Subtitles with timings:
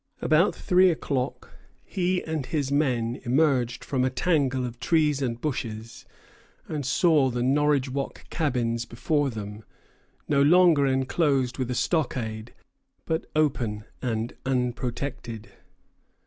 [0.19, 1.51] About three o'clock
[1.85, 6.05] he and his men emerged from a tangle of trees and bushes,
[6.67, 9.63] and saw the Norridgewock cabins before them,
[10.27, 12.51] no longer enclosed with a stockade,
[13.05, 15.49] but open and unprotected.